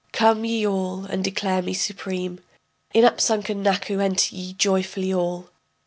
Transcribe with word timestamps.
Come, 0.13 0.45
ye 0.45 0.65
all, 0.65 1.05
and 1.05 1.23
declare 1.23 1.61
me 1.61 1.75
supreme, 1.75 2.39
In 2.91 3.03
Upsukkenaku 3.03 4.01
enter 4.01 4.35
ye 4.35 4.53
joyfully 4.53 5.13
all. 5.13 5.51